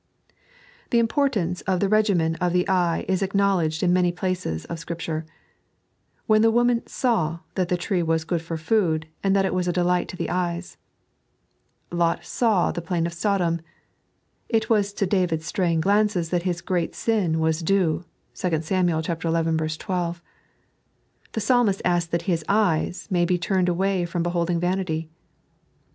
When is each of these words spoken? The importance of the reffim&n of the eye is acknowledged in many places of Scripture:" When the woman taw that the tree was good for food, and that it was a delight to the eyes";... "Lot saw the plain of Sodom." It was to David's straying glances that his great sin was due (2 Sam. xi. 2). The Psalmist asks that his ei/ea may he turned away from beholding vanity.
The 0.89 0.97
importance 0.97 1.61
of 1.67 1.79
the 1.79 1.87
reffim&n 1.87 2.35
of 2.37 2.53
the 2.53 2.67
eye 2.67 3.05
is 3.07 3.21
acknowledged 3.21 3.83
in 3.83 3.93
many 3.93 4.11
places 4.11 4.65
of 4.65 4.79
Scripture:" 4.79 5.27
When 6.25 6.41
the 6.41 6.49
woman 6.49 6.81
taw 6.87 7.41
that 7.53 7.69
the 7.69 7.77
tree 7.77 8.01
was 8.01 8.23
good 8.23 8.41
for 8.41 8.57
food, 8.57 9.05
and 9.23 9.35
that 9.35 9.45
it 9.45 9.53
was 9.53 9.67
a 9.67 9.71
delight 9.71 10.07
to 10.07 10.17
the 10.17 10.31
eyes";... 10.31 10.77
"Lot 11.91 12.25
saw 12.25 12.71
the 12.71 12.81
plain 12.81 13.05
of 13.05 13.13
Sodom." 13.13 13.61
It 14.49 14.71
was 14.71 14.91
to 14.93 15.05
David's 15.05 15.45
straying 15.45 15.81
glances 15.81 16.31
that 16.31 16.41
his 16.49 16.61
great 16.61 16.95
sin 16.95 17.39
was 17.39 17.59
due 17.61 18.03
(2 18.33 18.63
Sam. 18.63 18.87
xi. 19.03 19.03
2). 19.03 19.03
The 19.05 20.21
Psalmist 21.39 21.81
asks 21.85 22.09
that 22.09 22.23
his 22.23 22.43
ei/ea 22.49 22.91
may 23.11 23.27
he 23.27 23.37
turned 23.37 23.69
away 23.69 24.05
from 24.05 24.23
beholding 24.23 24.59
vanity. 24.59 25.11